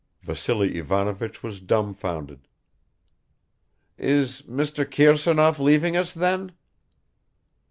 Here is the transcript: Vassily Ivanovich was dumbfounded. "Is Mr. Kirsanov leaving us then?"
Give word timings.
Vassily 0.23 0.77
Ivanovich 0.77 1.43
was 1.43 1.59
dumbfounded. 1.59 2.47
"Is 3.99 4.41
Mr. 4.47 4.83
Kirsanov 4.83 5.59
leaving 5.59 5.95
us 5.95 6.11
then?" 6.11 6.53